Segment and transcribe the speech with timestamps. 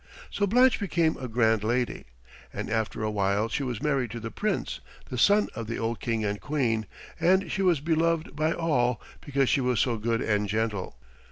[0.31, 2.05] So Blanche became a grand lady,
[2.51, 4.79] and after a while she was married to the Prince,
[5.11, 6.87] the son of the old King and Queen,
[7.19, 10.97] and she was beloved by all because she was so good and gentle.